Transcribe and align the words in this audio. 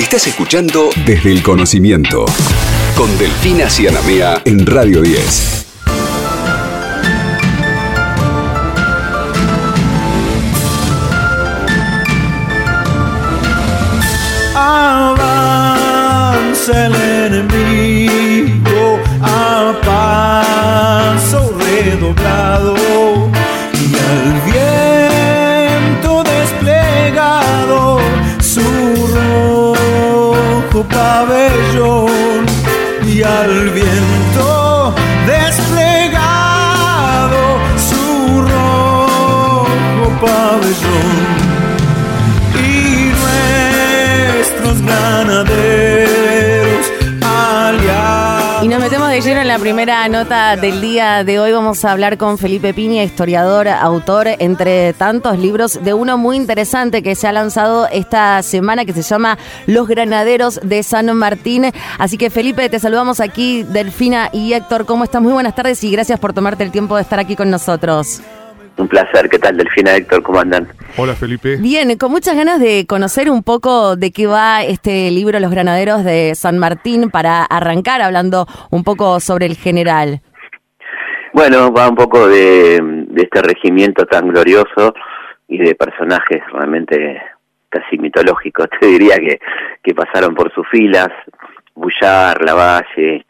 Estás 0.00 0.26
escuchando 0.28 0.88
Desde 1.04 1.30
el 1.30 1.42
Conocimiento 1.42 2.24
con 2.96 3.18
Delfina 3.18 3.68
Cianamea 3.68 4.40
en 4.46 4.64
Radio 4.64 5.02
10. 5.02 5.66
Avanza 14.54 15.66
el 16.86 16.94
enemigo 16.94 18.29
la 49.50 49.58
primera 49.58 50.08
nota 50.08 50.54
del 50.54 50.80
día 50.80 51.24
de 51.24 51.40
hoy. 51.40 51.50
Vamos 51.50 51.84
a 51.84 51.90
hablar 51.90 52.18
con 52.18 52.38
Felipe 52.38 52.72
Piña, 52.72 53.02
historiador, 53.02 53.66
autor, 53.66 54.28
entre 54.38 54.92
tantos 54.92 55.40
libros, 55.40 55.80
de 55.82 55.92
uno 55.92 56.16
muy 56.16 56.36
interesante 56.36 57.02
que 57.02 57.16
se 57.16 57.26
ha 57.26 57.32
lanzado 57.32 57.88
esta 57.88 58.44
semana 58.44 58.84
que 58.84 58.92
se 58.92 59.02
llama 59.02 59.38
Los 59.66 59.88
Granaderos 59.88 60.60
de 60.62 60.84
San 60.84 61.12
Martín. 61.16 61.64
Así 61.98 62.16
que 62.16 62.30
Felipe, 62.30 62.68
te 62.68 62.78
saludamos 62.78 63.18
aquí, 63.18 63.64
Delfina 63.64 64.30
y 64.32 64.52
Héctor. 64.52 64.86
¿Cómo 64.86 65.02
estás? 65.02 65.20
Muy 65.20 65.32
buenas 65.32 65.56
tardes 65.56 65.82
y 65.82 65.90
gracias 65.90 66.20
por 66.20 66.32
tomarte 66.32 66.62
el 66.62 66.70
tiempo 66.70 66.94
de 66.94 67.02
estar 67.02 67.18
aquí 67.18 67.34
con 67.34 67.50
nosotros. 67.50 68.22
Un 68.80 68.88
placer. 68.88 69.28
¿Qué 69.28 69.38
tal, 69.38 69.56
Delfina 69.56 69.94
Héctor? 69.94 70.22
¿Cómo 70.22 70.40
andan? 70.40 70.66
Hola 70.96 71.14
Felipe. 71.14 71.56
Bien, 71.56 71.96
con 71.98 72.10
muchas 72.10 72.34
ganas 72.34 72.58
de 72.58 72.86
conocer 72.88 73.30
un 73.30 73.42
poco 73.42 73.96
de 73.96 74.10
qué 74.10 74.26
va 74.26 74.62
este 74.62 75.10
libro 75.10 75.38
Los 75.38 75.50
Granaderos 75.50 76.02
de 76.02 76.34
San 76.34 76.58
Martín 76.58 77.10
para 77.10 77.44
arrancar 77.44 78.00
hablando 78.02 78.46
un 78.70 78.82
poco 78.82 79.20
sobre 79.20 79.46
el 79.46 79.56
general. 79.56 80.20
Bueno, 81.32 81.72
va 81.72 81.88
un 81.88 81.94
poco 81.94 82.26
de, 82.26 82.80
de 82.80 83.22
este 83.22 83.42
regimiento 83.42 84.06
tan 84.06 84.28
glorioso 84.28 84.94
y 85.46 85.58
de 85.58 85.74
personajes 85.74 86.42
realmente 86.52 87.20
casi 87.70 87.98
mitológicos, 87.98 88.68
te 88.80 88.86
diría 88.86 89.16
que, 89.16 89.40
que 89.82 89.94
pasaron 89.94 90.34
por 90.34 90.52
sus 90.52 90.66
filas, 90.68 91.08
Bullar, 91.74 92.42
Lavalle, 92.44 93.24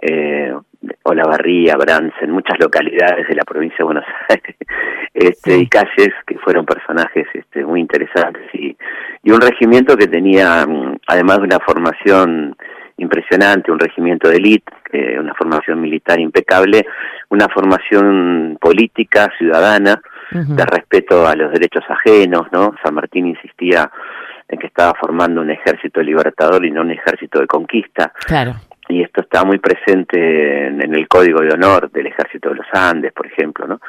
eh, 0.00 0.54
Olavarría, 1.02 1.76
Bransen, 1.76 2.30
muchas 2.30 2.58
localidades 2.58 3.26
de 3.28 3.34
la 3.34 3.44
provincia 3.44 3.78
de 3.78 3.84
Buenos 3.84 4.04
Aires, 4.28 4.56
este, 5.14 5.58
y 5.58 5.66
calles 5.66 6.10
que 6.26 6.38
fueron 6.38 6.64
personajes 6.64 7.26
este, 7.34 7.64
muy 7.64 7.80
interesantes 7.80 8.42
y, 8.54 8.76
y 9.22 9.30
un 9.30 9.40
regimiento 9.40 9.96
que 9.96 10.06
tenía, 10.06 10.66
mm, 10.66 10.96
además 11.06 11.38
de 11.38 11.44
una 11.44 11.58
formación 11.60 12.56
impresionante, 12.96 13.72
un 13.72 13.78
regimiento 13.78 14.28
de 14.28 14.36
élite, 14.36 14.72
eh, 14.92 15.18
una 15.18 15.34
formación 15.34 15.80
militar 15.80 16.20
impecable, 16.20 16.86
una 17.30 17.48
formación 17.48 18.58
política, 18.60 19.30
ciudadana, 19.38 20.00
de 20.32 20.64
respeto 20.64 21.26
a 21.26 21.34
los 21.34 21.50
derechos 21.50 21.82
ajenos, 21.88 22.46
¿no? 22.52 22.72
San 22.84 22.94
Martín 22.94 23.26
insistía 23.26 23.90
en 24.48 24.58
que 24.60 24.68
estaba 24.68 24.94
formando 24.94 25.40
un 25.40 25.50
ejército 25.50 26.00
libertador 26.02 26.64
y 26.64 26.70
no 26.70 26.82
un 26.82 26.92
ejército 26.92 27.40
de 27.40 27.48
conquista, 27.48 28.12
Claro. 28.26 28.54
Y 28.90 29.02
esto 29.02 29.20
está 29.22 29.44
muy 29.44 29.58
presente 29.58 30.66
en, 30.66 30.82
en 30.82 30.94
el 30.94 31.06
código 31.08 31.40
de 31.40 31.52
honor 31.54 31.90
del 31.90 32.06
ejército 32.08 32.50
de 32.50 32.56
los 32.56 32.66
Andes, 32.72 33.12
por 33.12 33.26
ejemplo, 33.26 33.66
¿no? 33.66 33.80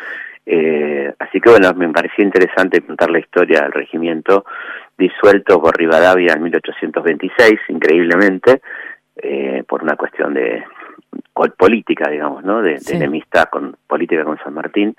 Eh, 0.45 1.13
así 1.19 1.39
que 1.39 1.49
bueno, 1.49 1.71
me 1.75 1.87
parecía 1.89 2.25
interesante 2.25 2.81
contar 2.81 3.09
la 3.11 3.19
historia 3.19 3.61
del 3.61 3.71
regimiento 3.71 4.45
disuelto 4.97 5.61
por 5.61 5.77
Rivadavia 5.77 6.33
en 6.33 6.43
1826, 6.43 7.59
increíblemente, 7.69 8.61
eh, 9.17 9.63
por 9.67 9.83
una 9.83 9.95
cuestión 9.95 10.33
de 10.33 10.63
pol- 11.33 11.53
política, 11.57 12.09
digamos, 12.09 12.43
¿no? 12.43 12.61
De, 12.61 12.73
de 12.73 12.79
Sí. 12.79 12.95
enemistad 12.95 13.45
con 13.51 13.75
política 13.87 14.23
con 14.23 14.37
San 14.39 14.53
Martín 14.53 14.95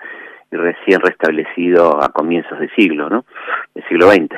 y 0.51 0.57
recién 0.57 1.01
restablecido 1.01 2.03
a 2.03 2.11
comienzos 2.11 2.59
del 2.61 2.71
siglo, 2.75 3.09
¿no? 3.09 3.25
Del 3.75 3.85
siglo 3.89 4.11
XX. 4.11 4.35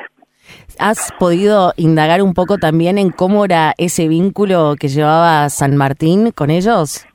¿Has 0.79 1.11
podido 1.19 1.73
indagar 1.77 2.21
un 2.21 2.33
poco 2.33 2.57
también 2.57 2.97
en 2.97 3.11
cómo 3.11 3.45
era 3.45 3.73
ese 3.77 4.07
vínculo 4.07 4.75
que 4.79 4.87
llevaba 4.87 5.49
San 5.49 5.75
Martín 5.77 6.31
con 6.31 6.49
ellos? 6.49 7.07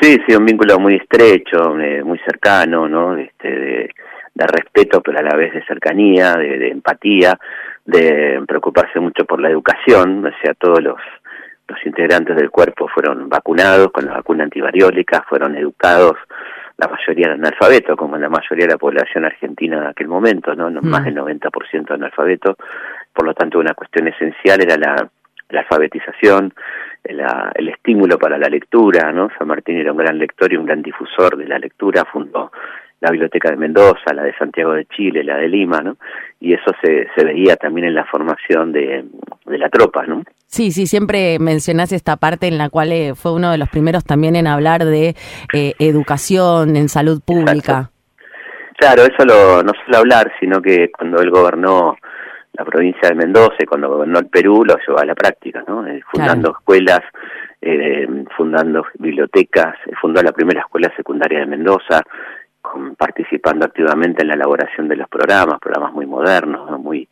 Sí, 0.00 0.16
sí, 0.26 0.34
un 0.36 0.44
vínculo 0.44 0.78
muy 0.78 0.94
estrecho, 0.94 1.78
eh, 1.78 2.04
muy 2.04 2.18
cercano, 2.20 2.88
¿no? 2.88 3.16
Este, 3.16 3.48
de, 3.48 3.90
respeto, 4.34 5.00
pero 5.02 5.18
a 5.18 5.22
la 5.22 5.36
vez 5.36 5.52
de 5.52 5.64
cercanía, 5.64 6.34
de, 6.36 6.58
de 6.58 6.68
empatía, 6.70 7.36
de 7.84 8.40
preocuparse 8.46 9.00
mucho 9.00 9.24
por 9.24 9.40
la 9.40 9.50
educación, 9.50 10.24
o 10.24 10.30
sea, 10.40 10.54
todos 10.54 10.80
los, 10.80 11.00
los 11.68 11.78
integrantes 11.84 12.36
del 12.36 12.50
cuerpo 12.50 12.88
fueron 12.88 13.28
vacunados 13.28 13.90
con 13.92 14.06
la 14.06 14.14
vacuna 14.14 14.44
antivariólica, 14.44 15.24
fueron 15.28 15.56
educados, 15.56 16.16
la 16.78 16.88
mayoría 16.88 17.26
eran 17.26 17.40
analfabetos, 17.40 17.96
como 17.96 18.16
la 18.16 18.28
mayoría 18.28 18.66
de 18.66 18.72
la 18.72 18.78
población 18.78 19.24
argentina 19.24 19.78
en 19.78 19.86
aquel 19.88 20.08
momento, 20.08 20.54
¿no? 20.54 20.70
No, 20.70 20.80
Mm. 20.80 20.86
Más 20.88 21.04
del 21.04 21.14
90% 21.16 21.92
analfabeto, 21.94 22.56
por 23.12 23.26
lo 23.26 23.34
tanto 23.34 23.58
una 23.58 23.74
cuestión 23.74 24.06
esencial 24.08 24.60
era 24.62 24.76
la, 24.76 25.08
la 25.50 25.60
alfabetización, 25.60 26.54
la- 27.04 27.50
el 27.54 27.68
estímulo 27.70 28.16
para 28.18 28.38
la 28.38 28.48
lectura, 28.48 29.12
¿no? 29.12 29.28
San 29.36 29.48
Martín 29.48 29.76
era 29.76 29.90
un 29.92 29.98
gran 29.98 30.18
lector 30.18 30.52
y 30.52 30.56
un 30.56 30.66
gran 30.66 30.82
difusor 30.82 31.36
de 31.36 31.46
la 31.48 31.58
lectura, 31.58 32.04
fundó 32.04 32.52
la 33.00 33.10
Biblioteca 33.10 33.50
de 33.50 33.56
Mendoza, 33.56 34.12
la 34.12 34.22
de 34.24 34.34
Santiago 34.36 34.72
de 34.72 34.84
Chile, 34.86 35.22
la 35.24 35.36
de 35.36 35.48
Lima, 35.48 35.80
¿no? 35.80 35.96
Y 36.40 36.52
eso 36.52 36.72
se, 36.82 37.08
se 37.16 37.24
veía 37.24 37.56
también 37.56 37.86
en 37.88 37.94
la 37.94 38.04
formación 38.04 38.72
de, 38.72 39.04
de 39.46 39.58
la 39.58 39.68
tropa, 39.68 40.04
¿no? 40.06 40.22
Sí, 40.50 40.72
sí, 40.72 40.86
siempre 40.86 41.38
mencionás 41.38 41.92
esta 41.92 42.16
parte 42.16 42.48
en 42.48 42.56
la 42.56 42.70
cual 42.70 42.90
eh, 42.90 43.14
fue 43.14 43.32
uno 43.34 43.50
de 43.50 43.58
los 43.58 43.68
primeros 43.68 44.02
también 44.04 44.34
en 44.34 44.46
hablar 44.46 44.84
de 44.86 45.14
eh, 45.52 45.74
educación, 45.78 46.74
en 46.74 46.88
salud 46.88 47.20
pública. 47.24 47.90
Claro, 48.78 49.02
eso 49.02 49.24
lo, 49.26 49.62
no 49.62 49.72
solo 49.84 49.98
hablar, 49.98 50.32
sino 50.40 50.62
que 50.62 50.90
cuando 50.90 51.20
él 51.20 51.30
gobernó 51.30 51.96
la 52.54 52.64
provincia 52.64 53.10
de 53.10 53.14
Mendoza 53.14 53.56
y 53.60 53.66
cuando 53.66 53.90
gobernó 53.90 54.20
el 54.20 54.26
Perú 54.28 54.64
lo 54.64 54.76
llevó 54.86 54.98
a 54.98 55.04
la 55.04 55.14
práctica, 55.14 55.62
¿no? 55.68 55.86
Eh, 55.86 56.00
fundando 56.10 56.52
escuelas, 56.52 57.00
eh, 57.60 58.08
fundando 58.36 58.86
bibliotecas, 58.98 59.74
fundó 60.00 60.22
la 60.22 60.32
primera 60.32 60.60
escuela 60.60 60.90
secundaria 60.96 61.40
de 61.40 61.46
Mendoza, 61.46 62.02
con- 62.62 62.94
participando 62.96 63.66
activamente 63.66 64.22
en 64.22 64.28
la 64.28 64.34
elaboración 64.34 64.88
de 64.88 64.96
los 64.96 65.08
programas, 65.10 65.60
programas 65.60 65.92
muy 65.92 66.06
modernos, 66.06 66.70
¿no? 66.70 66.78
muy 66.78 67.06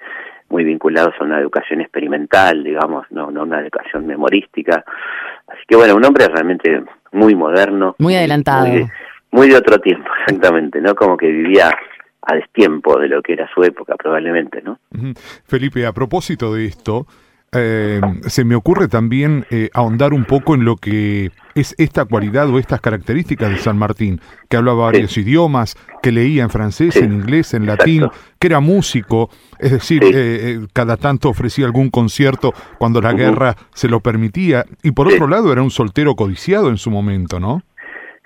muy 0.48 0.64
vinculados 0.64 1.14
a 1.20 1.24
una 1.24 1.40
educación 1.40 1.80
experimental, 1.80 2.62
digamos, 2.62 3.06
no, 3.10 3.30
no 3.30 3.42
una 3.42 3.60
educación 3.60 4.06
memorística. 4.06 4.84
Así 5.48 5.62
que 5.66 5.76
bueno, 5.76 5.96
un 5.96 6.04
hombre 6.04 6.28
realmente 6.28 6.82
muy 7.12 7.34
moderno. 7.34 7.96
Muy 7.98 8.14
adelantado. 8.14 8.66
Muy, 8.66 8.86
muy 9.32 9.48
de 9.48 9.56
otro 9.56 9.78
tiempo, 9.78 10.08
exactamente, 10.20 10.80
¿no? 10.80 10.94
Como 10.94 11.16
que 11.16 11.26
vivía 11.26 11.70
a 12.22 12.34
destiempo 12.34 12.98
de 12.98 13.08
lo 13.08 13.22
que 13.22 13.34
era 13.34 13.48
su 13.54 13.62
época, 13.62 13.94
probablemente, 13.96 14.60
¿no? 14.62 14.78
Felipe, 15.44 15.86
a 15.86 15.92
propósito 15.92 16.54
de 16.54 16.66
esto, 16.66 17.06
eh, 17.56 18.00
se 18.26 18.44
me 18.44 18.54
ocurre 18.54 18.88
también 18.88 19.46
eh, 19.50 19.70
ahondar 19.74 20.12
un 20.12 20.24
poco 20.24 20.54
en 20.54 20.64
lo 20.64 20.76
que 20.76 21.30
es 21.54 21.74
esta 21.78 22.04
cualidad 22.04 22.48
o 22.50 22.58
estas 22.58 22.80
características 22.80 23.50
de 23.50 23.56
San 23.58 23.78
Martín, 23.78 24.20
que 24.48 24.56
hablaba 24.56 24.84
varios 24.86 25.16
idiomas, 25.16 25.74
que 26.02 26.12
leía 26.12 26.42
en 26.42 26.50
francés, 26.50 26.94
Sí, 26.94 27.00
en 27.00 27.12
inglés, 27.12 27.54
en 27.54 27.62
exacto. 27.64 27.82
latín, 27.84 28.08
que 28.38 28.46
era 28.46 28.60
músico, 28.60 29.30
es 29.58 29.72
decir, 29.72 30.02
Sí. 30.04 30.10
eh, 30.10 30.14
eh, 30.14 30.66
cada 30.72 30.96
tanto 30.96 31.28
ofrecía 31.30 31.64
algún 31.66 31.90
concierto 31.90 32.52
cuando 32.78 33.00
la 33.00 33.12
guerra 33.14 33.54
se 33.74 33.88
lo 33.88 34.00
permitía, 34.00 34.64
y 34.82 34.90
por 34.92 35.08
otro 35.08 35.26
lado 35.28 35.52
era 35.52 35.62
un 35.62 35.70
soltero 35.70 36.14
codiciado 36.14 36.68
en 36.68 36.76
su 36.76 36.90
momento, 36.90 37.40
¿no? 37.40 37.62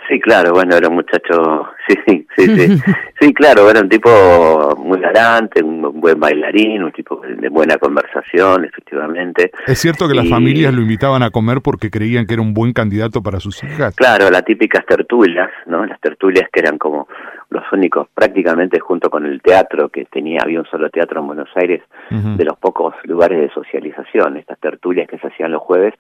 Sí, 0.08 0.18
claro, 0.18 0.50
bueno, 0.52 0.74
era 0.76 0.88
un 0.88 0.96
muchacho, 0.96 1.68
sí, 1.86 1.94
sí, 2.08 2.26
sí, 2.36 2.56
sí, 2.78 2.82
sí, 3.20 3.32
claro, 3.32 3.70
era 3.70 3.80
un 3.80 3.88
tipo 3.88 4.74
muy 4.76 4.98
galante, 4.98 5.62
un 5.62 5.79
buen 6.00 6.18
bailarín, 6.18 6.82
un 6.82 6.92
tipo 6.92 7.20
de 7.20 7.48
buena 7.48 7.76
conversación, 7.78 8.64
efectivamente. 8.64 9.50
Es 9.66 9.78
cierto 9.78 10.08
que 10.08 10.14
las 10.14 10.28
familias 10.28 10.72
lo 10.74 10.82
invitaban 10.82 11.22
a 11.22 11.30
comer 11.30 11.58
porque 11.62 11.90
creían 11.90 12.26
que 12.26 12.34
era 12.34 12.42
un 12.42 12.54
buen 12.54 12.72
candidato 12.72 13.22
para 13.22 13.40
sus 13.40 13.62
hijas. 13.62 13.94
Claro, 13.96 14.30
las 14.30 14.44
típicas 14.44 14.84
tertulias, 14.86 15.50
¿no? 15.66 15.84
Las 15.86 16.00
tertulias 16.00 16.48
que 16.52 16.60
eran 16.60 16.78
como 16.78 17.06
los 17.50 17.64
únicos, 17.72 18.08
prácticamente 18.14 18.78
junto 18.80 19.10
con 19.10 19.26
el 19.26 19.42
teatro 19.42 19.88
que 19.88 20.04
tenía, 20.04 20.40
había 20.42 20.60
un 20.60 20.66
solo 20.66 20.88
teatro 20.90 21.20
en 21.20 21.26
Buenos 21.26 21.48
Aires, 21.56 21.82
de 22.10 22.44
los 22.44 22.56
pocos 22.58 22.94
lugares 23.04 23.40
de 23.40 23.50
socialización, 23.50 24.36
estas 24.36 24.58
tertulias 24.60 25.08
que 25.08 25.18
se 25.18 25.26
hacían 25.28 25.50
los 25.52 25.60
jueves, 25.62 25.94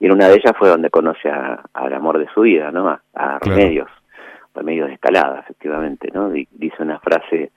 y 0.00 0.06
en 0.06 0.12
una 0.12 0.28
de 0.28 0.34
ellas 0.34 0.52
fue 0.58 0.68
donde 0.68 0.90
conoce 0.90 1.28
a- 1.28 1.60
al 1.74 1.92
amor 1.92 2.18
de 2.18 2.26
su 2.34 2.42
vida, 2.42 2.70
¿no? 2.72 2.88
A, 2.88 3.00
a 3.14 3.38
Claro. 3.38 3.56
Remedios, 3.58 3.88
Remedios 4.54 4.88
de 4.88 4.94
Escalada, 4.94 5.40
efectivamente, 5.40 6.08
¿no? 6.12 6.30
Di- 6.30 6.48
dice 6.52 6.82
una 6.82 6.98
frase 6.98 7.52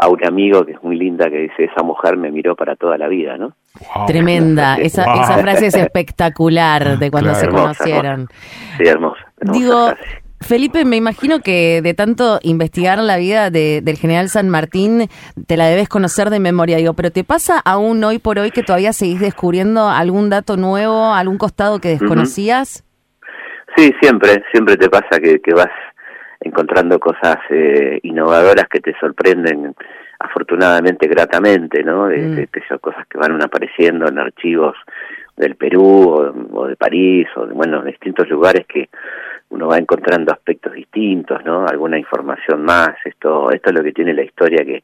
a 0.00 0.08
un 0.08 0.24
amigo 0.24 0.64
que 0.64 0.72
es 0.72 0.82
muy 0.82 0.96
linda 0.96 1.28
que 1.28 1.38
dice, 1.38 1.64
esa 1.64 1.82
mujer 1.82 2.16
me 2.16 2.30
miró 2.30 2.54
para 2.54 2.76
toda 2.76 2.96
la 2.96 3.08
vida, 3.08 3.36
¿no? 3.36 3.54
Wow. 3.96 4.06
Tremenda, 4.06 4.76
esa, 4.78 5.04
Wow. 5.04 5.22
esa 5.22 5.38
frase 5.38 5.66
es 5.66 5.74
espectacular 5.74 6.98
de 6.98 7.10
cuando 7.10 7.30
Claro. 7.30 7.40
se 7.40 7.46
Hermosa, 7.46 7.84
conocieron. 7.84 8.28
Sí, 8.78 8.84
hermosa. 8.86 9.20
hermosa 9.40 9.58
Digo, 9.58 9.86
frase. 9.88 10.22
Felipe, 10.40 10.84
me 10.84 10.94
imagino 10.94 11.40
que 11.40 11.82
de 11.82 11.94
tanto 11.94 12.38
investigar 12.42 12.98
la 13.00 13.16
vida 13.16 13.50
de- 13.50 13.80
del 13.82 13.96
general 13.96 14.28
San 14.28 14.48
Martín, 14.48 15.08
te 15.48 15.56
la 15.56 15.66
debes 15.66 15.88
conocer 15.88 16.30
de 16.30 16.38
memoria, 16.38 16.76
digo, 16.76 16.94
pero 16.94 17.10
¿te 17.10 17.24
pasa 17.24 17.58
aún 17.64 18.04
hoy 18.04 18.20
por 18.20 18.38
hoy 18.38 18.52
que 18.52 18.62
todavía 18.62 18.92
seguís 18.92 19.18
descubriendo 19.18 19.88
algún 19.88 20.30
dato 20.30 20.56
nuevo, 20.56 21.12
algún 21.12 21.38
costado 21.38 21.80
que 21.80 21.88
desconocías? 21.88 22.84
Sí, 23.76 23.92
siempre, 24.00 24.44
siempre 24.52 24.76
te 24.76 24.88
pasa 24.88 25.18
que, 25.20 25.40
que 25.40 25.54
vas 25.54 25.66
encontrando 26.40 26.98
cosas 26.98 27.36
eh, 27.50 28.00
innovadoras 28.02 28.68
que 28.68 28.80
te 28.80 28.94
sorprenden, 28.98 29.74
afortunadamente, 30.20 31.06
gratamente, 31.08 31.82
¿no? 31.82 32.06
De, 32.08 32.18
Mm. 32.18 32.34
de- 32.36 32.48
cosas 32.80 33.06
que 33.08 33.18
van 33.18 33.40
apareciendo 33.42 34.08
en 34.08 34.18
archivos 34.18 34.76
del 35.36 35.56
Perú 35.56 35.82
o, 35.82 36.60
o 36.60 36.66
de 36.66 36.76
París 36.76 37.26
o 37.36 37.46
de, 37.46 37.54
bueno, 37.54 37.82
de 37.82 37.90
distintos 37.92 38.28
lugares 38.28 38.66
que 38.66 38.88
uno 39.50 39.68
va 39.68 39.78
encontrando 39.78 40.32
aspectos 40.32 40.74
distintos, 40.74 41.42
¿no? 41.44 41.66
Alguna 41.66 41.98
información 41.98 42.62
más. 42.64 42.90
Esto, 43.04 43.50
esto 43.50 43.70
es 43.70 43.76
lo 43.76 43.82
que 43.82 43.92
tiene 43.92 44.12
la 44.14 44.22
historia 44.22 44.64
que 44.64 44.82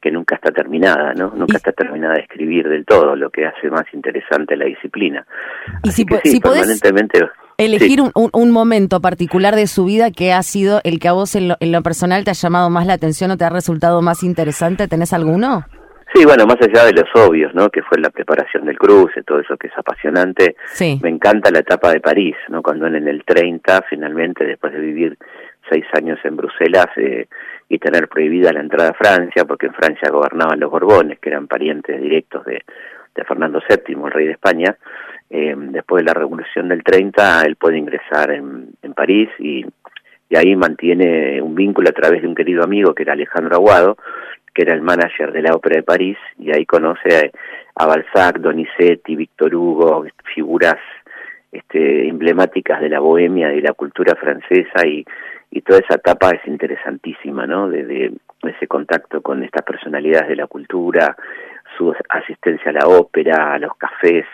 que 0.00 0.10
nunca 0.10 0.34
está 0.34 0.50
terminada, 0.50 1.14
¿no? 1.14 1.28
Nunca 1.36 1.52
Y- 1.54 1.56
está 1.58 1.70
terminada 1.70 2.14
de 2.14 2.22
escribir 2.22 2.68
del 2.68 2.84
todo, 2.84 3.14
lo 3.14 3.30
que 3.30 3.46
hace 3.46 3.70
más 3.70 3.84
interesante 3.92 4.56
la 4.56 4.64
disciplina. 4.64 5.24
Y 5.84 5.90
Así 5.90 6.02
si, 6.02 6.04
que 6.06 6.16
sí, 6.24 6.30
si 6.32 6.40
podés 6.40 6.58
permanentemente 6.58 7.20
elegir 7.66 7.98
sí. 7.98 8.00
un, 8.00 8.10
un- 8.14 8.30
un 8.32 8.50
momento 8.50 9.00
particular 9.00 9.54
de 9.56 9.66
su 9.66 9.84
vida 9.84 10.10
que 10.10 10.32
ha 10.32 10.42
sido 10.42 10.80
el 10.84 10.98
que 11.00 11.08
a 11.08 11.12
vos 11.12 11.34
en 11.34 11.48
lo, 11.48 11.56
en 11.60 11.72
lo 11.72 11.82
personal 11.82 12.24
te 12.24 12.30
ha 12.30 12.34
llamado 12.34 12.70
más 12.70 12.86
la 12.86 12.94
atención 12.94 13.30
o 13.30 13.36
te 13.36 13.44
ha 13.44 13.50
resultado 13.50 14.02
más 14.02 14.22
interesante, 14.22 14.88
¿tenés 14.88 15.12
alguno? 15.12 15.64
Sí, 16.14 16.26
bueno, 16.26 16.44
más 16.44 16.58
allá 16.60 16.84
de 16.84 16.92
los 16.92 17.08
obvios, 17.26 17.54
¿no? 17.54 17.70
Que 17.70 17.80
fue 17.82 17.98
la 17.98 18.10
preparación 18.10 18.66
del 18.66 18.76
cruce, 18.78 19.22
todo 19.22 19.40
eso 19.40 19.56
que 19.56 19.68
es 19.68 19.72
apasionante. 19.78 20.56
Sí. 20.66 21.00
Me 21.02 21.08
encanta 21.08 21.50
la 21.50 21.60
etapa 21.60 21.90
de 21.90 22.00
París, 22.00 22.36
¿no? 22.50 22.62
Cuando 22.62 22.86
en 22.86 23.08
el 23.08 23.24
30, 23.24 23.84
finalmente, 23.88 24.44
después 24.44 24.74
de 24.74 24.80
vivir 24.80 25.16
seis 25.70 25.84
años 25.94 26.18
en 26.24 26.36
Bruselas 26.36 26.88
eh, 26.96 27.28
y 27.70 27.78
tener 27.78 28.08
prohibida 28.08 28.52
la 28.52 28.60
entrada 28.60 28.90
a 28.90 28.94
Francia, 28.94 29.46
porque 29.46 29.66
en 29.68 29.72
Francia 29.72 30.10
gobernaban 30.10 30.60
los 30.60 30.70
Borbones, 30.70 31.18
que 31.18 31.30
eran 31.30 31.46
parientes 31.48 31.98
directos 31.98 32.44
de, 32.44 32.62
de 33.14 33.24
Fernando 33.24 33.60
VII, 33.66 33.96
el 34.04 34.10
rey 34.12 34.26
de 34.26 34.32
España. 34.32 34.76
Eh, 35.34 35.54
después 35.56 36.04
de 36.04 36.08
la 36.08 36.12
Revolución 36.12 36.68
del 36.68 36.84
30, 36.84 37.44
él 37.46 37.56
puede 37.56 37.78
ingresar 37.78 38.30
en, 38.32 38.74
París 38.94 39.30
y, 39.38 39.64
y 40.28 40.36
ahí 40.36 40.54
mantiene 40.54 41.40
un 41.40 41.54
vínculo 41.54 41.88
a 41.88 41.92
través 41.92 42.20
de 42.20 42.28
un 42.28 42.34
querido 42.34 42.62
amigo 42.62 42.94
que 42.94 43.04
era 43.04 43.14
Alejandro 43.14 43.56
Aguado, 43.56 43.96
que 44.52 44.60
era 44.60 44.74
el 44.74 44.82
manager 44.82 45.32
de 45.32 45.40
la 45.40 45.54
Ópera 45.54 45.76
de 45.76 45.84
París, 45.84 46.18
y 46.38 46.54
ahí 46.54 46.66
conoce 46.66 47.32
a, 47.76 47.82
a 47.82 47.86
Balzac, 47.86 48.40
Donizetti, 48.40 49.16
Víctor 49.16 49.54
Hugo, 49.54 50.04
figuras 50.34 50.76
este, 51.50 52.08
emblemáticas 52.08 52.82
de 52.82 52.90
la 52.90 53.00
bohemia, 53.00 53.48
de 53.48 53.62
la 53.62 53.72
cultura 53.72 54.14
francesa, 54.14 54.86
y, 54.86 55.02
y 55.50 55.62
toda 55.62 55.78
esa 55.78 55.94
etapa 55.94 56.28
es 56.32 56.46
interesantísima, 56.46 57.46
¿no? 57.46 57.70
De, 57.70 57.84
de 57.84 58.12
ese 58.42 58.66
contacto 58.66 59.22
con 59.22 59.42
estas 59.42 59.64
personalidades 59.64 60.28
de 60.28 60.36
la 60.36 60.46
cultura, 60.46 61.16
su 61.78 61.94
asistencia 62.10 62.70
a 62.70 62.74
la 62.74 62.86
ópera, 62.86 63.54
a 63.54 63.58
los 63.58 63.74
cafés 63.78 64.26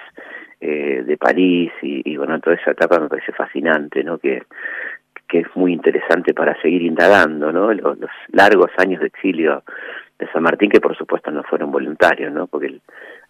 eh, 0.60 1.02
de 1.06 1.16
París, 1.16 1.70
y, 1.82 2.02
y 2.10 2.16
bueno, 2.16 2.40
toda 2.40 2.56
esa 2.56 2.72
etapa 2.72 2.98
me 2.98 3.08
parece 3.08 3.32
fascinante, 3.32 4.02
¿no? 4.04 4.18
Que, 4.18 4.42
que 5.28 5.40
es 5.40 5.46
muy 5.54 5.72
interesante 5.72 6.32
para 6.34 6.60
seguir 6.62 6.82
indagando, 6.82 7.52
¿no? 7.52 7.72
Los, 7.72 7.98
los 7.98 8.10
largos 8.32 8.70
años 8.78 9.00
de 9.00 9.08
exilio 9.08 9.62
de 10.18 10.26
San 10.32 10.42
Martín, 10.42 10.70
que 10.70 10.80
por 10.80 10.96
supuesto 10.96 11.30
no 11.30 11.42
fueron 11.44 11.70
voluntarios, 11.70 12.32
¿no? 12.32 12.46
Porque 12.46 12.66
el- 12.66 12.80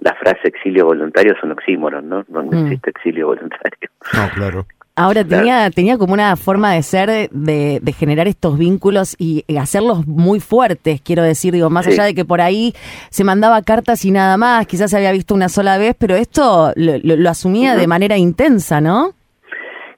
la 0.00 0.14
frase 0.14 0.48
exilio 0.48 0.86
voluntario 0.86 1.32
es 1.36 1.42
un 1.42 1.50
oxímoron, 1.52 2.08
¿no? 2.08 2.24
No 2.28 2.42
Mm. 2.44 2.54
existe 2.54 2.90
exilio 2.90 3.26
voluntario. 3.26 3.90
No, 4.14 4.28
claro. 4.34 4.66
Ahora, 4.98 5.24
tenía, 5.24 5.70
tenía 5.70 5.96
como 5.96 6.12
una 6.12 6.34
forma 6.36 6.72
de 6.74 6.82
ser, 6.82 7.30
de, 7.30 7.78
de 7.80 7.92
generar 7.92 8.26
estos 8.28 8.58
vínculos 8.58 9.14
y, 9.18 9.44
y 9.46 9.56
hacerlos 9.56 10.06
muy 10.06 10.40
fuertes, 10.40 11.00
quiero 11.00 11.22
decir, 11.22 11.52
digo, 11.54 11.70
más 11.70 11.86
Sí. 11.86 11.92
allá 11.92 12.04
de 12.04 12.14
que 12.14 12.24
por 12.24 12.40
ahí 12.40 12.72
se 13.10 13.22
mandaba 13.24 13.62
cartas 13.62 14.04
y 14.04 14.10
nada 14.10 14.36
más, 14.36 14.66
quizás 14.66 14.90
se 14.90 14.96
había 14.96 15.12
visto 15.12 15.34
una 15.34 15.48
sola 15.48 15.78
vez, 15.78 15.94
pero 15.98 16.16
esto 16.16 16.72
lo, 16.76 16.98
lo- 17.02 17.16
lo 17.16 17.30
asumía 17.30 17.76
de 17.76 17.86
manera 17.86 18.16
intensa, 18.16 18.80
¿no? 18.80 19.12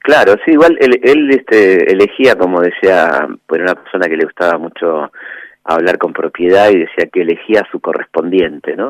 Claro, 0.02 0.34
sí, 0.44 0.52
igual 0.52 0.76
él, 0.80 1.00
él 1.02 1.30
este, 1.30 1.92
elegía, 1.92 2.34
como 2.36 2.60
decía, 2.60 3.26
pues 3.46 3.60
una 3.60 3.74
persona 3.74 4.06
que 4.06 4.16
le 4.16 4.24
gustaba 4.24 4.58
mucho 4.58 5.10
hablar 5.64 5.98
con 5.98 6.12
propiedad 6.12 6.70
y 6.70 6.78
decía 6.78 7.08
que 7.12 7.22
elegía 7.22 7.60
a 7.60 7.70
su 7.70 7.80
correspondiente, 7.80 8.76
¿no? 8.76 8.88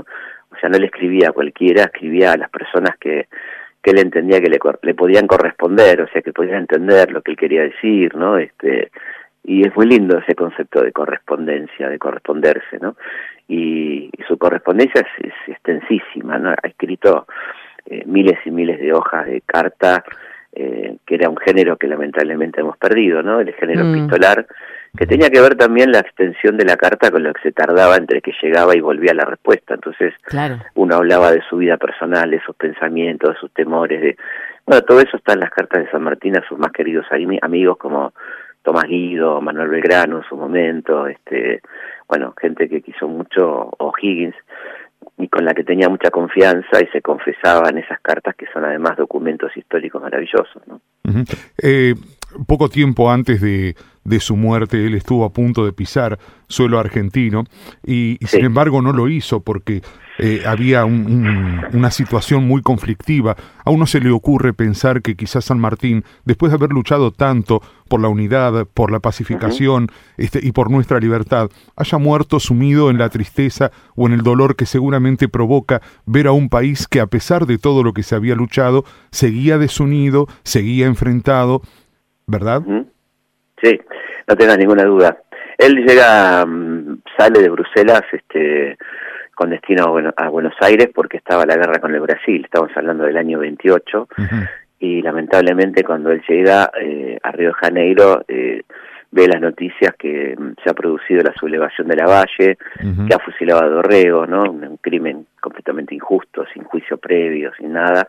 O 0.53 0.57
sea, 0.61 0.69
no 0.71 0.79
le 0.79 0.87
escribía 0.87 1.29
a 1.29 1.33
cualquiera, 1.33 1.85
escribía 1.85 2.33
a 2.33 2.37
las 2.37 2.51
personas 2.51 2.97
que, 3.01 3.27
que 3.83 3.91
él 3.93 3.99
entendía 3.99 4.41
que 4.41 4.51
le, 4.51 4.59
le 4.83 4.95
podían 4.95 5.27
corresponder, 5.27 6.03
o 6.03 6.09
sea, 6.09 6.23
que 6.23 6.33
podían 6.33 6.59
entender 6.61 7.11
lo 7.11 7.23
que 7.23 7.33
él 7.33 7.37
quería 7.37 7.63
decir, 7.63 8.15
¿no? 8.15 8.37
Este, 8.39 8.91
y 9.45 9.67
es 9.67 9.75
muy 9.75 9.87
lindo 9.87 10.19
ese 10.19 10.35
concepto 10.35 10.83
de 10.83 10.93
correspondencia, 10.93 11.89
de 11.89 11.99
corresponderse, 11.99 12.79
¿no? 12.81 12.97
Y, 13.49 14.11
y 14.17 14.23
su 14.29 14.37
correspondencia 14.39 15.01
es, 15.01 15.27
es 15.27 15.35
extensísima, 15.55 16.39
¿no? 16.39 16.51
Ha 16.51 16.67
escrito 16.69 17.27
eh, 17.87 18.03
miles 18.07 18.39
y 18.45 18.51
miles 18.51 18.79
de 18.79 18.93
hojas 18.93 19.27
de 19.27 19.41
carta, 19.41 20.05
eh, 20.53 20.97
que 21.07 21.15
era 21.15 21.31
un 21.31 21.37
género 21.39 21.77
que 21.77 21.87
lamentablemente 21.87 22.61
hemos 22.61 22.77
perdido, 22.77 23.23
¿no? 23.23 23.41
El 23.41 23.55
género 23.55 23.85
Mm. 23.85 23.95
epistolar, 23.95 24.47
que 24.97 25.07
tenía 25.07 25.31
que 25.31 25.41
ver 25.41 25.55
también 25.57 25.93
la 25.93 26.01
extensión 26.01 26.57
de 26.57 26.65
la 26.65 26.77
carta 26.77 27.11
con 27.11 27.23
lo 27.23 27.33
que 27.33 27.43
se 27.43 27.53
tardaba 27.53 27.97
entre 27.97 28.21
que 28.21 28.33
llegaba 28.43 28.77
y 28.77 28.81
volvía 28.81 29.15
la 29.15 29.25
respuesta. 29.25 29.75
Entonces, 29.75 30.15
Claro. 30.25 30.59
uno 30.75 30.97
hablaba 30.97 31.31
de 31.33 31.43
su 31.49 31.57
vida 31.59 31.77
personal, 31.77 32.31
de 32.31 32.41
sus 32.41 32.57
pensamientos, 32.57 33.35
de 33.35 33.41
sus 33.41 33.53
temores, 33.53 34.01
de 34.01 34.17
bueno, 34.67 34.83
todo 34.83 35.01
eso 35.01 35.17
está 35.17 35.33
en 35.33 35.41
las 35.41 35.51
cartas 35.51 35.85
de 35.85 35.91
San 35.91 36.03
Martín 36.03 36.37
a 36.37 36.47
sus 36.47 36.59
más 36.59 36.71
queridos 36.73 37.07
ami- 37.11 37.39
amigos 37.43 37.77
como 37.79 38.13
Tomás 38.63 38.85
Guido, 38.85 39.41
Manuel 39.41 39.69
Belgrano 39.69 40.19
en 40.19 40.25
su 40.29 40.37
momento, 40.37 41.07
este, 41.07 41.61
bueno, 42.09 42.35
gente 42.41 42.69
que 42.69 42.83
quiso 42.83 43.09
mucho, 43.09 43.71
o 43.79 43.93
Higgins, 44.01 44.35
y 45.17 45.29
con 45.29 45.45
la 45.45 45.55
que 45.55 45.65
tenía 45.65 45.89
mucha 45.89 46.11
confianza 46.11 46.81
y 46.83 46.87
se 46.89 47.01
confesaba 47.01 47.69
en 47.71 47.79
esas 47.79 48.01
cartas 48.01 48.35
que 48.37 48.47
son 48.53 48.65
además 48.65 48.97
documentos 48.97 49.57
históricos 49.57 50.03
maravillosos, 50.03 50.63
¿no? 50.67 50.81
Eh, 51.63 51.95
poco 52.47 52.69
tiempo 52.69 53.11
antes 53.11 53.41
de, 53.41 53.75
de 54.11 54.21
su 54.21 54.37
muerte, 54.37 54.85
él 54.87 54.95
estuvo 54.95 55.25
a 55.25 55.33
punto 55.33 55.65
de 55.65 55.73
pisar 55.73 56.19
suelo 56.49 56.79
argentino 56.79 57.45
y, 57.87 58.19
y 58.21 58.27
Sí. 58.27 58.37
sin 58.37 58.45
embargo 58.45 58.83
no 58.83 58.93
lo 58.93 59.09
hizo 59.09 59.41
porque 59.41 59.83
eh, 60.23 60.43
había 60.45 60.85
un- 60.85 61.07
un- 61.07 61.61
una 61.73 61.91
situación 61.91 62.47
muy 62.47 62.61
conflictiva. 62.61 63.37
A 63.65 63.71
uno 63.71 63.87
se 63.87 64.01
le 64.01 64.11
ocurre 64.11 64.53
pensar 64.53 65.01
que 65.01 65.17
quizás 65.17 65.47
San 65.47 65.59
Martín, 65.59 66.05
después 66.27 66.51
de 66.53 66.57
haber 66.57 66.71
luchado 66.73 67.11
tanto 67.11 67.63
por 67.89 68.01
la 68.03 68.09
unidad, 68.09 68.67
por 68.67 68.91
la 68.91 69.01
pacificación 69.01 69.87
este, 70.19 70.41
y 70.43 70.53
por 70.53 70.71
nuestra 70.71 70.99
libertad, 71.01 71.49
haya 71.77 71.97
muerto 71.97 72.39
sumido 72.39 72.91
en 72.91 72.99
la 72.99 73.09
tristeza 73.09 73.71
o 73.97 74.07
en 74.09 74.13
el 74.13 74.21
dolor 74.23 74.57
que 74.57 74.67
seguramente 74.67 75.29
provoca 75.29 75.81
ver 76.05 76.27
a 76.27 76.33
un 76.33 76.51
país 76.51 76.87
que 76.87 77.01
a 77.01 77.07
pesar 77.07 77.47
de 77.47 77.57
todo 77.57 77.83
lo 77.83 77.95
que 77.95 78.03
se 78.03 78.15
había 78.15 78.35
luchado, 78.35 78.85
seguía 79.11 79.57
desunido, 79.57 80.27
seguía 80.45 80.85
enfrentado, 80.87 81.63
¿verdad? 82.27 82.63
Sí, 83.63 83.81
no 84.27 84.37
tengas 84.37 84.59
ninguna 84.59 84.85
duda. 84.85 85.19
Él 85.59 85.85
llega, 85.87 86.45
mm, 86.47 87.03
sale 87.19 87.41
de 87.41 87.49
Bruselas 87.51 88.03
este, 88.13 88.79
con 89.35 89.51
destino 89.51 89.85
a, 89.85 89.91
Bueno- 89.91 90.15
a 90.17 90.29
Buenos 90.29 90.55
Aires 90.61 90.89
porque 90.95 91.19
estaba 91.19 91.45
la 91.47 91.57
guerra 91.57 91.79
con 91.81 91.95
el 91.95 92.01
Brasil, 92.01 92.43
estamos 92.45 92.71
hablando 92.77 93.05
del 93.05 93.17
año 93.17 93.39
28, 93.39 94.09
Ujú. 94.17 94.37
y 94.79 95.03
lamentablemente 95.03 95.83
cuando 95.85 96.11
él 96.11 96.23
llega 96.29 96.71
eh, 96.81 97.19
a 97.23 97.31
Río 97.33 97.49
de 97.49 97.55
Janeiro 97.55 98.25
eh, 98.29 98.63
ve 99.11 99.27
las 99.29 99.41
noticias 99.41 99.95
que 99.99 100.35
mm, 100.39 100.53
se 100.63 100.71
ha 100.71 100.75
producido 100.75 101.23
la 101.23 101.35
sublevación 101.35 101.89
de 101.89 101.97
la 101.97 102.07
Valle, 102.07 102.57
que 103.07 103.15
ha 103.15 103.19
fusilado 103.19 103.63
a 103.63 103.69
Dorrego, 103.69 104.25
¿no? 104.27 104.45
Un 104.45 104.77
crimen 104.79 105.27
completamente 105.41 105.95
injusto, 105.95 106.45
sin 106.55 106.63
juicio 106.65 106.97
previo, 106.97 107.51
sin 107.59 107.73
nada. 107.73 108.07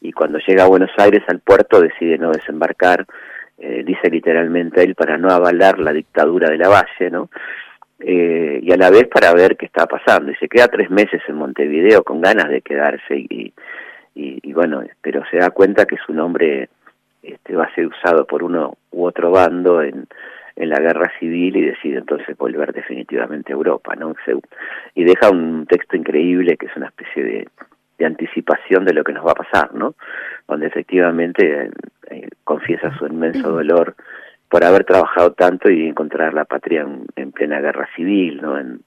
Y 0.00 0.12
cuando 0.12 0.38
llega 0.38 0.64
a 0.64 0.68
Buenos 0.68 0.90
Aires 0.96 1.22
al 1.28 1.40
puerto 1.40 1.78
decide 1.80 2.16
no 2.16 2.30
desembarcar, 2.32 3.04
eh, 3.60 3.82
dice 3.84 4.10
literalmente 4.10 4.82
él, 4.82 4.94
para 4.94 5.18
no 5.18 5.28
avalar 5.30 5.78
la 5.78 5.92
dictadura 5.92 6.48
de 6.48 6.58
la 6.58 6.68
Valle, 6.68 7.10
¿no? 7.10 7.30
Eh, 8.00 8.60
y 8.62 8.72
a 8.72 8.76
la 8.76 8.90
vez 8.90 9.06
para 9.08 9.32
ver 9.34 9.56
qué 9.56 9.66
está 9.66 9.86
pasando. 9.86 10.32
Y 10.32 10.36
se 10.36 10.48
queda 10.48 10.68
tres 10.68 10.90
meses 10.90 11.20
en 11.28 11.36
Montevideo 11.36 12.02
con 12.02 12.20
ganas 12.20 12.48
de 12.48 12.62
quedarse 12.62 13.16
y, 13.16 13.52
y, 14.14 14.52
bueno, 14.52 14.82
pero 15.00 15.22
se 15.30 15.38
da 15.38 15.50
cuenta 15.50 15.86
que 15.86 15.96
su 16.04 16.12
nombre 16.12 16.68
este, 17.22 17.54
va 17.54 17.64
a 17.64 17.74
ser 17.74 17.86
usado 17.86 18.26
por 18.26 18.42
uno 18.42 18.76
u 18.90 19.04
otro 19.04 19.30
bando 19.30 19.82
en, 19.82 20.06
en 20.56 20.68
la 20.68 20.78
guerra 20.78 21.10
civil 21.18 21.56
y 21.56 21.62
decide 21.62 21.98
entonces 21.98 22.36
volver 22.36 22.72
definitivamente 22.72 23.52
a 23.52 23.56
Europa, 23.56 23.94
¿no? 23.96 24.14
Y 24.94 25.04
deja 25.04 25.30
un 25.30 25.66
texto 25.66 25.96
increíble 25.96 26.56
que 26.56 26.66
es 26.66 26.76
una 26.76 26.86
especie 26.86 27.24
de, 27.24 27.48
anticipación 28.04 28.86
de 28.86 28.94
lo 28.94 29.04
que 29.04 29.12
nos 29.12 29.26
va 29.26 29.32
a 29.32 29.34
pasar, 29.34 29.74
¿no? 29.74 29.94
Donde 30.48 30.66
efectivamente 30.66 31.70
confiesa 32.50 32.92
su 32.98 33.06
inmenso 33.06 33.48
dolor 33.48 33.94
por 34.48 34.64
haber 34.64 34.82
trabajado 34.82 35.32
tanto 35.34 35.70
y 35.70 35.86
encontrar 35.86 36.34
la 36.34 36.44
patria 36.44 36.80
en, 36.80 37.06
en 37.14 37.30
plena 37.30 37.60
guerra 37.60 37.88
civil, 37.94 38.40
¿no? 38.42 38.58
En, 38.58 38.80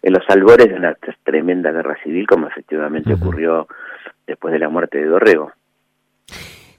en 0.00 0.12
los 0.14 0.24
albores 0.28 0.68
de 0.68 0.76
una 0.76 0.96
tremenda 1.22 1.70
guerra 1.70 1.98
civil, 2.02 2.26
como 2.26 2.48
efectivamente 2.48 3.12
ocurrió 3.12 3.66
después 4.26 4.52
de 4.52 4.58
la 4.58 4.70
muerte 4.70 4.96
de 4.96 5.04
Dorrego. 5.04 5.52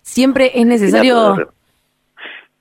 Siempre 0.01 0.51
es 0.55 0.65
necesario... 0.65 1.53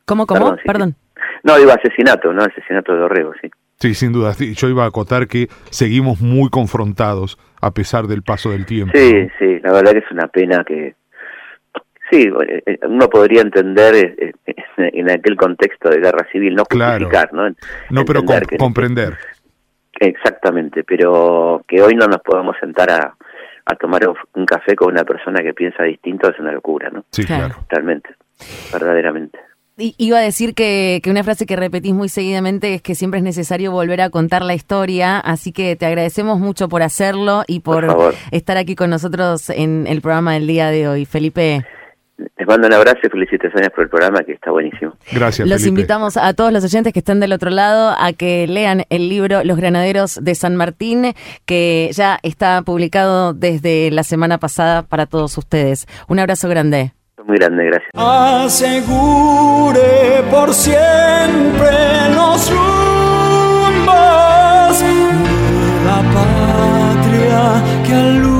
¿Cómo, 0.05 0.27
cómo? 0.27 0.57
Perdón. 0.67 0.95
No, 1.43 1.57
digo 1.57 1.71
asesinato, 1.71 2.35
¿no? 2.35 2.43
Asesinato 2.43 2.93
de 2.93 2.99
Dorrego, 2.99 3.33
sí. 3.41 3.49
Sí, 3.79 3.95
sin 3.95 4.13
duda. 4.13 4.35
Yo 4.39 4.69
iba 4.69 4.85
a 4.85 4.89
acotar 4.89 5.27
que 5.27 5.49
seguimos 5.71 6.21
muy 6.21 6.51
confrontados 6.51 7.39
a 7.63 7.71
pesar 7.71 8.09
del 8.09 8.23
paso 8.23 8.51
del 8.51 8.67
tiempo. 8.67 8.93
Sí, 8.95 9.29
sí, 9.39 9.59
la 9.63 9.73
verdad 9.73 9.93
que 9.93 10.01
es 10.01 10.11
una 10.11 10.29
pena 10.29 10.65
que... 10.65 11.00
Sí, 12.11 12.29
eh, 12.49 12.63
eh, 12.67 12.79
uno 12.89 13.09
podría 13.09 13.43
entender 13.43 13.95
eh, 13.95 14.33
en 14.77 15.11
aquel 15.11 15.37
contexto 15.37 15.89
de 15.89 16.01
guerra 16.01 16.27
civil, 16.33 16.55
no 16.55 16.65
justificar, 16.71 17.33
¿no? 17.33 17.49
No, 17.91 18.05
pero 18.05 18.23
comprender. 18.59 19.17
Exactamente, 19.99 20.83
pero 20.83 21.63
que 21.69 21.83
hoy 21.83 21.95
no 21.95 22.07
nos 22.07 22.23
podamos 22.23 22.57
sentar 22.59 22.91
a, 22.91 23.15
a 23.67 23.75
tomar 23.77 24.03
un 24.35 24.47
café 24.47 24.75
con 24.75 24.93
una 24.93 25.05
persona 25.05 25.43
que 25.43 25.53
piensa 25.53 25.85
distinto 25.85 26.31
es 26.31 26.39
una 26.39 26.53
locura, 26.53 26.91
¿no? 26.91 27.05
Sí, 27.11 27.25
claro. 27.25 27.55
Totalmente, 27.69 28.11
verdaderamente. 28.73 29.39
Iba 29.77 30.19
a 30.19 30.23
decir 30.23 30.55
que, 30.55 31.01
que, 31.03 31.11
una 31.11 31.25
frase 31.25 31.47
que 31.47 31.57
repetís 31.57 31.95
muy 31.95 32.11
seguidamente 32.11 32.75
es 32.75 32.83
que 32.83 32.95
siempre 32.95 33.19
es 33.19 33.25
necesario 33.25 33.73
volver 33.73 34.03
a 34.03 34.11
contar 34.11 34.43
la 34.43 34.55
historia, 34.55 35.19
así 35.19 35.53
que 35.53 35.75
te 35.77 35.87
agradecemos 35.87 36.39
mucho 36.39 36.69
por 36.69 36.83
hacerlo 36.83 37.45
y 37.47 37.61
por, 37.61 38.15
estar 38.31 38.59
aquí 38.59 38.75
con 38.75 38.91
nosotros 38.91 39.49
en 39.49 39.87
el 39.87 40.03
programa 40.03 40.35
del 40.35 40.47
día 40.47 40.69
de 40.71 40.89
hoy. 40.89 41.07
Felipe. 41.07 41.65
Les 42.37 42.47
mando 42.47 42.67
un 42.67 42.75
abrazo 42.75 42.99
y 43.05 43.09
felicitaciones 43.09 43.71
por 43.71 43.85
el 43.85 43.91
programa 43.91 44.23
que 44.25 44.33
está 44.33 44.51
buenísimo. 44.51 44.95
Gracias. 45.13 45.49
Los 45.49 45.67
invitamos 45.67 46.17
a 46.17 46.33
todos 46.35 46.53
los 46.53 46.65
oyentes 46.65 46.93
que 46.93 46.99
están 46.99 47.21
del 47.21 47.33
otro 47.33 47.51
lado 47.51 47.95
a 47.99 48.13
que 48.13 48.47
lean 48.47 48.85
el 48.91 49.09
libro 49.09 49.43
Los 49.45 49.57
Granaderos 49.57 50.19
de 50.23 50.35
San 50.35 50.57
Martín, 50.57 51.15
que 51.47 51.91
ya 51.93 52.19
está 52.23 52.63
publicado 52.63 53.33
desde 53.35 53.91
la 53.91 54.03
semana 54.03 54.39
pasada 54.39 54.83
para 54.83 55.07
todos 55.07 55.37
ustedes. 55.39 55.87
Un 56.09 56.19
abrazo 56.19 56.49
grande 56.49 56.93
muy 57.31 57.39
grande, 57.39 57.65
gracias. 57.67 57.91
Asegure 57.95 59.81
por 60.31 60.53
siempre 60.53 61.71
los 62.15 62.51
rumbos 62.51 63.91
de 64.81 64.95
la 65.87 66.03
patria 66.13 67.63
que 67.87 67.95
alumbra 67.95 68.40